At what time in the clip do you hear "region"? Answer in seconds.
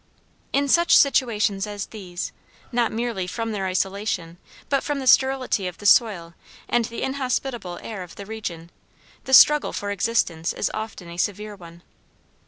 8.25-8.71